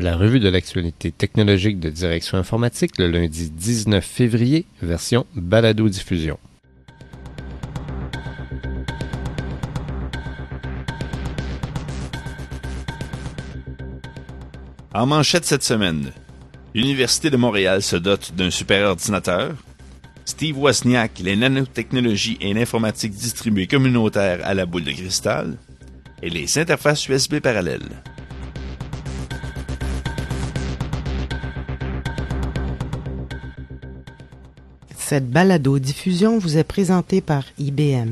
[0.00, 6.38] La revue de l'actualité technologique de Direction informatique le lundi 19 février, version balado-diffusion.
[14.94, 16.12] En manchette cette semaine,
[16.74, 19.52] l'Université de Montréal se dote d'un superordinateur.
[20.24, 25.58] Steve Wozniak, les nanotechnologies et l'informatique distribuée communautaire à la boule de cristal.
[26.22, 28.02] Et les interfaces USB parallèles.
[35.10, 38.10] Cette balado-diffusion vous est présentée par IBM.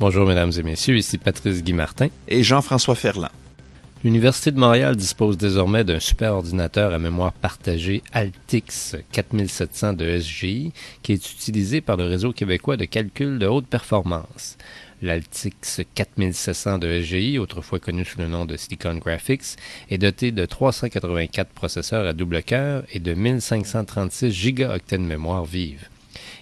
[0.00, 3.30] Bonjour mesdames et messieurs, ici Patrice Guy Martin et Jean-François Ferland.
[4.02, 10.72] L'Université de Montréal dispose désormais d'un super ordinateur à mémoire partagée Altix 4700 de SGI
[11.04, 14.56] qui est utilisé par le réseau québécois de calcul de haute performance
[15.02, 19.56] l'Altix 4700 de SGI, autrefois connu sous le nom de Silicon Graphics,
[19.90, 25.88] est doté de 384 processeurs à double cœur et de 1536 gigaoctets de mémoire vive.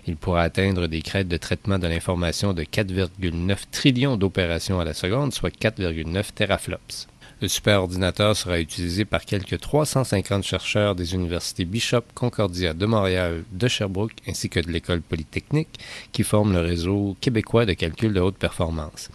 [0.07, 4.95] Il pourra atteindre des crêtes de traitement de l'information de 4,9 trillions d'opérations à la
[4.95, 7.09] seconde, soit 4,9 teraflops.
[7.41, 13.69] Le superordinateur sera utilisé par quelques 350 chercheurs des universités Bishop, Concordia de Montréal, de
[13.69, 15.79] Sherbrooke ainsi que de l'École polytechnique
[16.11, 19.09] qui forment le réseau québécois de calcul de haute performance.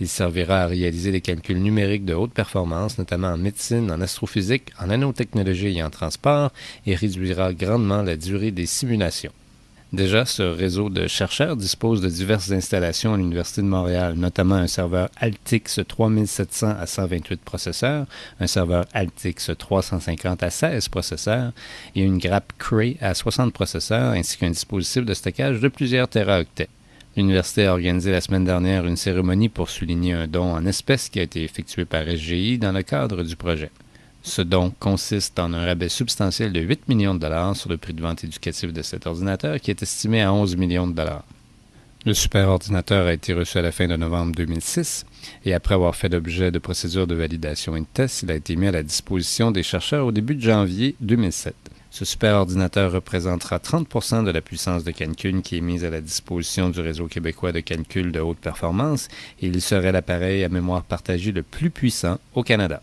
[0.00, 4.72] Il servira à réaliser des calculs numériques de haute performance, notamment en médecine, en astrophysique,
[4.80, 6.50] en nanotechnologie et en transport,
[6.86, 9.32] et réduira grandement la durée des simulations.
[9.92, 14.68] Déjà, ce réseau de chercheurs dispose de diverses installations à l'Université de Montréal, notamment un
[14.68, 18.06] serveur Altix 3700 à 128 processeurs,
[18.38, 21.50] un serveur Altix 350 à 16 processeurs
[21.96, 26.68] et une grappe Cray à 60 processeurs, ainsi qu'un dispositif de stockage de plusieurs teraoctets.
[27.16, 31.18] L'université a organisé la semaine dernière une cérémonie pour souligner un don en espèces qui
[31.18, 33.72] a été effectué par SGI dans le cadre du projet.
[34.22, 37.94] Ce don consiste en un rabais substantiel de 8 millions de dollars sur le prix
[37.94, 41.24] de vente éducatif de cet ordinateur qui est estimé à 11 millions de dollars.
[42.06, 45.04] Le superordinateur a été reçu à la fin de novembre 2006
[45.44, 48.56] et après avoir fait l'objet de procédures de validation et de tests, il a été
[48.56, 51.54] mis à la disposition des chercheurs au début de janvier 2007.
[51.90, 56.70] Ce superordinateur représentera 30% de la puissance de Cancun qui est mise à la disposition
[56.70, 59.08] du réseau québécois de calcul de haute performance
[59.42, 62.82] et il serait l'appareil à mémoire partagée le plus puissant au Canada.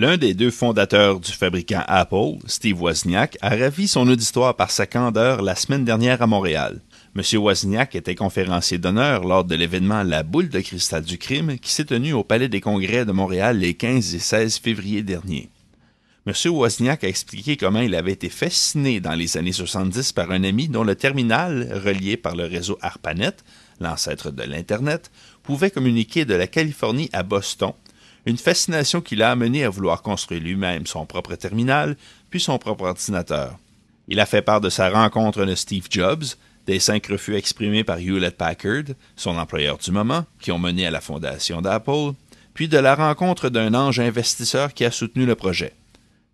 [0.00, 4.86] L'un des deux fondateurs du fabricant Apple, Steve Wozniak, a ravi son auditoire par sa
[4.86, 6.80] candeur la semaine dernière à Montréal.
[7.16, 7.22] M.
[7.40, 11.86] Wozniak était conférencier d'honneur lors de l'événement La boule de cristal du crime qui s'est
[11.86, 15.50] tenu au Palais des Congrès de Montréal les 15 et 16 février dernier.
[16.28, 16.32] M.
[16.52, 20.68] Wozniak a expliqué comment il avait été fasciné dans les années 70 par un ami
[20.68, 23.34] dont le terminal, relié par le réseau ARPANET,
[23.80, 25.10] l'ancêtre de l'Internet,
[25.42, 27.72] pouvait communiquer de la Californie à Boston
[28.28, 31.96] une fascination qui l'a amené à vouloir construire lui-même son propre terminal,
[32.28, 33.58] puis son propre ordinateur.
[34.06, 36.24] Il a fait part de sa rencontre de Steve Jobs,
[36.66, 38.84] des cinq refus exprimés par Hewlett Packard,
[39.16, 42.12] son employeur du moment, qui ont mené à la fondation d'Apple,
[42.52, 45.72] puis de la rencontre d'un ange investisseur qui a soutenu le projet.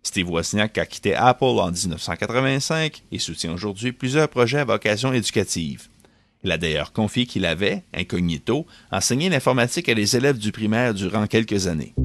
[0.03, 5.87] Steve Wozniak a quitté Apple en 1985 et soutient aujourd'hui plusieurs projets à vocation éducative.
[6.45, 11.25] Il a d'ailleurs confié qu'il avait, incognito, enseigné l'informatique à des élèves du primaire durant
[11.25, 11.95] quelques années.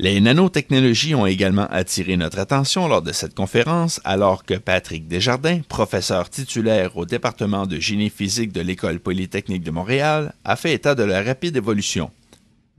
[0.00, 5.60] Les nanotechnologies ont également attiré notre attention lors de cette conférence, alors que Patrick Desjardins,
[5.68, 10.96] professeur titulaire au département de génie physique de l'École polytechnique de Montréal, a fait état
[10.96, 12.10] de la rapide évolution.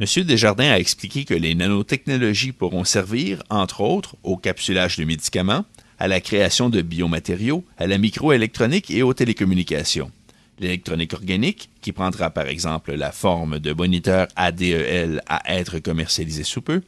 [0.01, 0.23] M.
[0.25, 5.63] Desjardins a expliqué que les nanotechnologies pourront servir, entre autres, au capsulage de médicaments,
[5.99, 10.11] à la création de biomatériaux, à la microélectronique et aux télécommunications.
[10.59, 16.61] L'électronique organique, qui prendra par exemple la forme de moniteurs ADEL à être commercialisé sous
[16.61, 16.81] peu,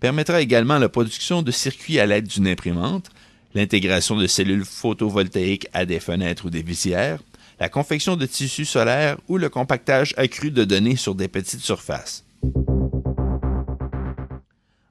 [0.00, 3.10] permettra également la production de circuits à l'aide d'une imprimante,
[3.54, 7.20] l'intégration de cellules photovoltaïques à des fenêtres ou des visières,
[7.60, 12.24] la confection de tissus solaires ou le compactage accru de données sur des petites surfaces.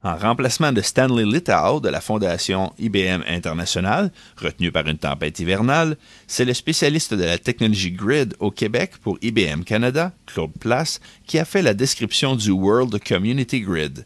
[0.07, 5.97] En remplacement de Stanley Littow de la fondation IBM International, retenu par une tempête hivernale,
[6.27, 11.37] c'est le spécialiste de la technologie Grid au Québec pour IBM Canada, Claude Place, qui
[11.39, 14.05] a fait la description du World Community Grid.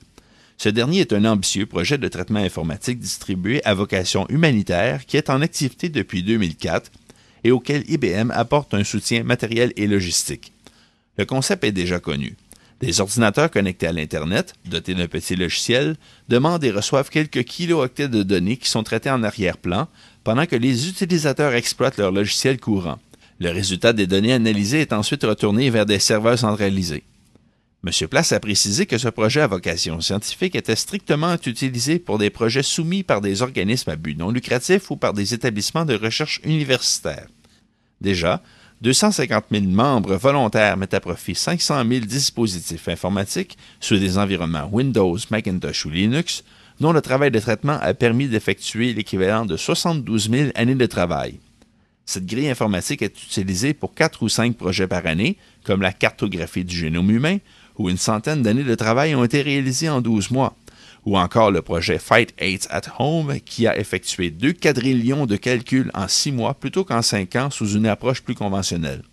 [0.57, 5.29] Ce dernier est un ambitieux projet de traitement informatique distribué à vocation humanitaire qui est
[5.29, 6.91] en activité depuis 2004
[7.43, 10.51] et auquel IBM apporte un soutien matériel et logistique.
[11.19, 12.35] Le concept est déjà connu.
[12.81, 15.97] Des ordinateurs connectés à l'Internet, dotés d'un petit logiciel,
[16.29, 19.87] demandent et reçoivent quelques kilooctets de données qui sont traités en arrière-plan,
[20.23, 22.97] pendant que les utilisateurs exploitent leur logiciel courant.
[23.39, 27.03] Le résultat des données analysées est ensuite retourné vers des serveurs centralisés.
[27.85, 28.07] M.
[28.07, 32.61] Place a précisé que ce projet à vocation scientifique était strictement utilisé pour des projets
[32.63, 37.27] soumis par des organismes à but non lucratif ou par des établissements de recherche universitaires.
[37.99, 38.43] Déjà,
[38.81, 45.17] 250 000 membres volontaires mettent à profit 500 000 dispositifs informatiques sous des environnements Windows,
[45.29, 46.43] Macintosh ou Linux,
[46.79, 51.39] dont le travail de traitement a permis d'effectuer l'équivalent de 72 000 années de travail.
[52.07, 56.65] Cette grille informatique est utilisée pour quatre ou cinq projets par année, comme la cartographie
[56.65, 57.37] du génome humain,
[57.77, 60.55] où une centaine d'années de travail ont été réalisées en 12 mois,
[61.05, 65.91] ou encore le projet Fight AIDS at Home, qui a effectué deux quadrillions de calculs
[65.93, 69.03] en six mois plutôt qu'en cinq ans sous une approche plus conventionnelle.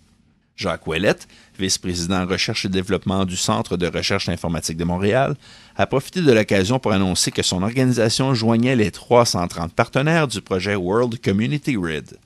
[0.55, 1.27] Jacques Ouellette,
[1.57, 5.35] vice-président recherche et développement du Centre de recherche informatique de Montréal,
[5.77, 10.75] a profité de l'occasion pour annoncer que son organisation joignait les 330 partenaires du projet
[10.75, 12.17] World Community RID.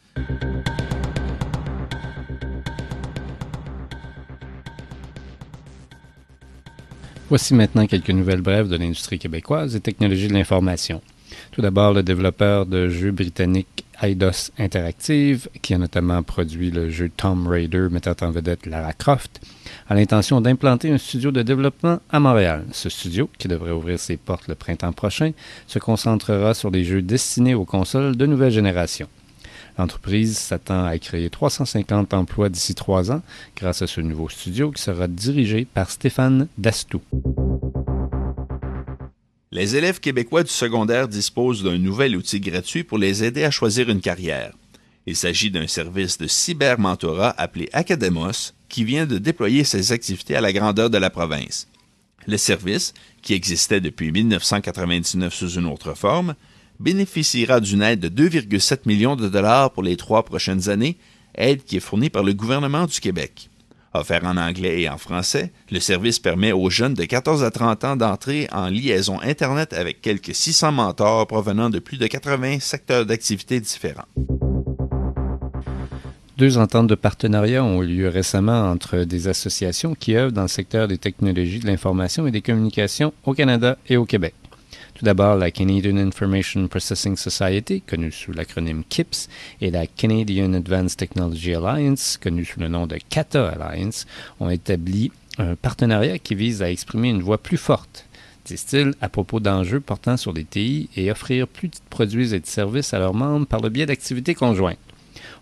[7.33, 11.01] Voici maintenant quelques nouvelles brèves de l'industrie québécoise et technologies de l'information.
[11.51, 17.09] Tout d'abord, le développeur de jeux britannique Eidos Interactive, qui a notamment produit le jeu
[17.09, 19.41] Tomb Raider mettant en vedette Lara Croft,
[19.89, 22.65] a l'intention d'implanter un studio de développement à Montréal.
[22.71, 25.31] Ce studio, qui devrait ouvrir ses portes le printemps prochain,
[25.65, 29.07] se concentrera sur des jeux destinés aux consoles de nouvelle génération.
[29.77, 33.21] L'entreprise s'attend à créer 350 emplois d'ici trois ans
[33.55, 37.01] grâce à ce nouveau studio qui sera dirigé par Stéphane Dastou.
[39.51, 43.89] Les élèves québécois du secondaire disposent d'un nouvel outil gratuit pour les aider à choisir
[43.89, 44.53] une carrière.
[45.05, 50.41] Il s'agit d'un service de cybermentorat appelé Academos qui vient de déployer ses activités à
[50.41, 51.67] la grandeur de la province.
[52.25, 56.35] Le service, qui existait depuis 1999 sous une autre forme,
[56.83, 60.97] bénéficiera d'une aide de 2,7 millions de dollars pour les trois prochaines années,
[61.35, 63.49] aide qui est fournie par le gouvernement du Québec.
[63.93, 67.83] Offert en anglais et en français, le service permet aux jeunes de 14 à 30
[67.83, 73.05] ans d'entrer en liaison Internet avec quelques 600 mentors provenant de plus de 80 secteurs
[73.05, 74.07] d'activité différents.
[76.37, 80.47] Deux ententes de partenariat ont eu lieu récemment entre des associations qui œuvrent dans le
[80.47, 84.33] secteur des technologies de l'information et des communications au Canada et au Québec.
[85.03, 89.27] Tout d'abord, la Canadian Information Processing Society, connue sous l'acronyme KIPS,
[89.59, 94.07] et la Canadian Advanced Technology Alliance, connue sous le nom de CATA Alliance,
[94.39, 98.05] ont établi un partenariat qui vise à exprimer une voix plus forte,
[98.45, 102.45] disent-ils, à propos d'enjeux portant sur les TI et offrir plus de produits et de
[102.45, 104.77] services à leurs membres par le biais d'activités conjointes.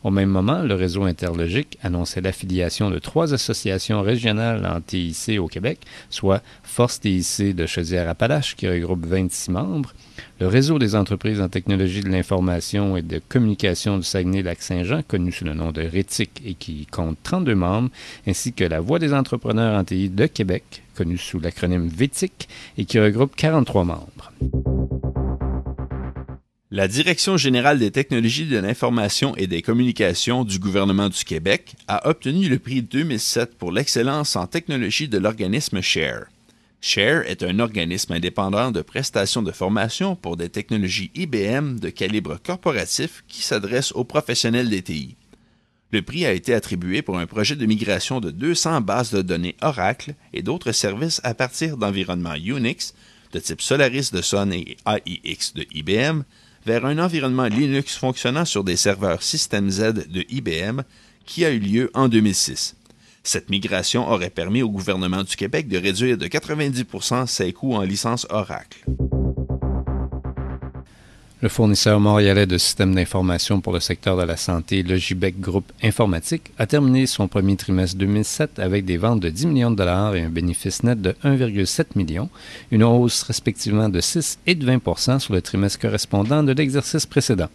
[0.04, 5.48] Au même moment, le réseau Interlogique annonçait l'affiliation de trois associations régionales en TIC au
[5.48, 5.80] Québec,
[6.10, 9.94] soit Force TIC de Chaudière-Appalaches, qui regroupe 26 membres,
[10.40, 15.46] le réseau des entreprises en technologie de l'information et de communication du Saguenay-Lac-Saint-Jean, connu sous
[15.46, 17.90] le nom de RETIC et qui compte 32 membres,
[18.28, 22.48] ainsi que la Voix des entrepreneurs en TI de Québec, connue sous l'acronyme VETIC
[22.78, 24.32] et qui regroupe 43 membres.
[26.74, 32.08] La Direction générale des technologies de l'information et des communications du gouvernement du Québec a
[32.08, 36.28] obtenu le prix 2007 pour l'excellence en technologie de l'organisme SHARE.
[36.80, 42.40] SHARE est un organisme indépendant de prestations de formation pour des technologies IBM de calibre
[42.42, 45.18] corporatif qui s'adresse aux professionnels des TI.
[45.92, 49.58] Le prix a été attribué pour un projet de migration de 200 bases de données
[49.62, 52.94] Oracle et d'autres services à partir d'environnements Unix
[53.34, 56.24] de type Solaris de Sun et AIX de IBM
[56.66, 60.82] vers un environnement Linux fonctionnant sur des serveurs System Z de IBM
[61.26, 62.76] qui a eu lieu en 2006.
[63.24, 67.82] Cette migration aurait permis au gouvernement du Québec de réduire de 90% ses coûts en
[67.82, 68.84] licence Oracle.
[71.42, 76.52] Le fournisseur montréalais de systèmes d'information pour le secteur de la santé, Logibec Group Informatique,
[76.60, 80.22] a terminé son premier trimestre 2007 avec des ventes de 10 millions de dollars et
[80.22, 82.30] un bénéfice net de 1,7 million,
[82.70, 87.50] une hausse respectivement de 6 et de 20% sur le trimestre correspondant de l'exercice précédent.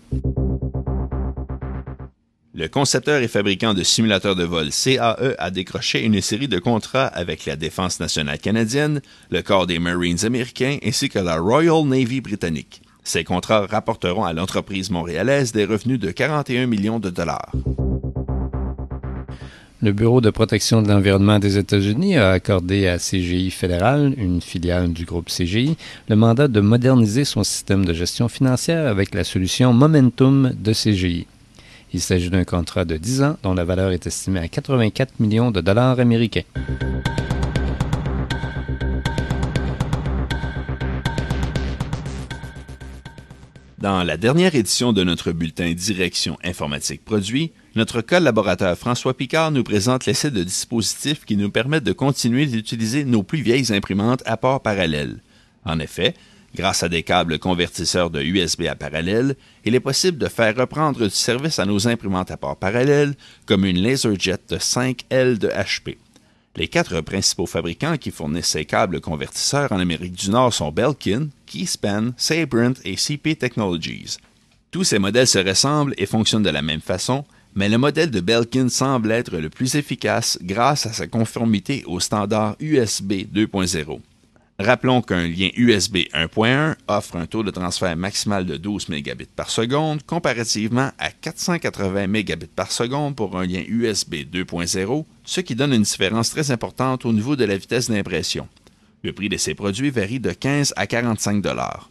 [2.55, 7.07] Le concepteur et fabricant de simulateurs de vol CAE a décroché une série de contrats
[7.07, 9.01] avec la Défense nationale canadienne,
[9.31, 12.83] le Corps des Marines américains ainsi que la Royal Navy britannique.
[13.07, 17.53] Ces contrats rapporteront à l'entreprise montréalaise des revenus de 41 millions de dollars.
[19.81, 24.93] Le Bureau de protection de l'environnement des États-Unis a accordé à CGI Fédéral, une filiale
[24.93, 25.77] du groupe CGI,
[26.09, 31.29] le mandat de moderniser son système de gestion financière avec la solution Momentum de CGI.
[31.93, 35.53] Il s'agit d'un contrat de 10 ans dont la valeur est estimée à 84 millions
[35.53, 36.43] de dollars américains.
[43.87, 49.63] Dans la dernière édition de notre bulletin Direction informatique produit, notre collaborateur François Picard nous
[49.63, 54.37] présente l'essai de dispositifs qui nous permettent de continuer d'utiliser nos plus vieilles imprimantes à
[54.37, 55.23] port parallèle.
[55.65, 56.15] En effet,
[56.57, 61.05] grâce à des câbles convertisseurs de USB à parallèle, il est possible de faire reprendre
[61.05, 63.15] du service à nos imprimantes à port parallèle,
[63.47, 65.97] comme une LaserJet de 5L de HP.
[66.57, 71.29] Les quatre principaux fabricants qui fournissent ces câbles convertisseurs en Amérique du Nord sont Belkin,
[71.45, 74.17] Keyspan, Sabrent et CP Technologies.
[74.71, 78.21] Tous ces modèles se ressemblent et fonctionnent de la même façon, mais le modèle de
[78.21, 84.01] Belkin semble être le plus efficace grâce à sa conformité au standard USB 2.0.
[84.59, 89.51] Rappelons qu'un lien USB 1.1 offre un taux de transfert maximal de 12 Mbps par
[89.51, 96.31] seconde comparativement à 480 Mbps pour un lien USB 2.0, ce qui donne une différence
[96.31, 98.49] très importante au niveau de la vitesse d'impression.
[99.03, 101.91] Le prix de ces produits varie de 15 à 45 dollars.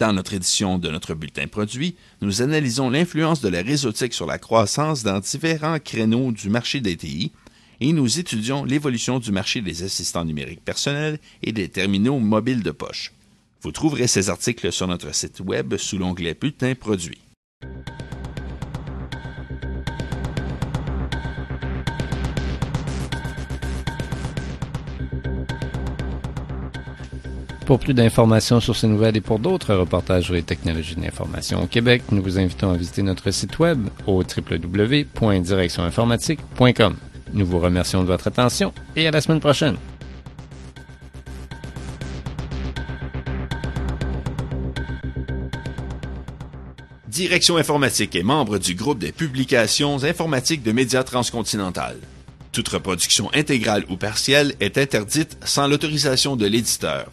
[0.00, 4.38] Dans notre édition de notre bulletin produit, nous analysons l'influence de la réseautique sur la
[4.38, 7.30] croissance dans différents créneaux du marché des TI
[7.80, 12.70] et nous étudions l'évolution du marché des assistants numériques personnels et des terminaux mobiles de
[12.70, 13.12] poche.
[13.62, 17.18] Vous trouverez ces articles sur notre site web sous l'onglet Bulletin produit.
[27.66, 31.64] Pour plus d'informations sur ces nouvelles et pour d'autres reportages sur les technologies de l'information
[31.64, 36.96] au Québec, nous vous invitons à visiter notre site web au www.directioninformatique.com.
[37.36, 39.76] Nous vous remercions de votre attention et à la semaine prochaine.
[47.08, 51.98] Direction informatique est membre du groupe des publications informatiques de médias transcontinental.
[52.52, 57.12] Toute reproduction intégrale ou partielle est interdite sans l'autorisation de l'éditeur.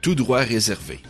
[0.00, 1.00] Tout droit réservé.